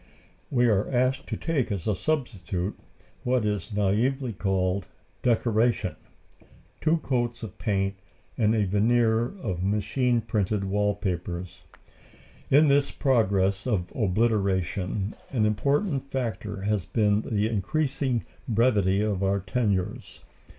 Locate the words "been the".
16.87-17.47